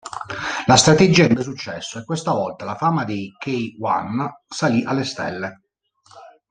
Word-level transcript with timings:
La 0.65 0.77
strategia 0.77 1.25
ebbe 1.25 1.43
successo, 1.43 1.99
e 1.99 2.05
questa 2.05 2.31
volta 2.31 2.65
la 2.65 2.73
fama 2.73 3.05
dei 3.05 3.31
K-One 3.37 4.41
salì 4.47 4.83
alle 4.83 5.03
stelle. 5.03 5.61